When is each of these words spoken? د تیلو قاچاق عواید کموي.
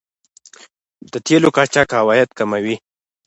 د 1.11 1.13
تیلو 1.25 1.49
قاچاق 1.55 1.89
عواید 1.99 2.29
کموي. 2.37 2.75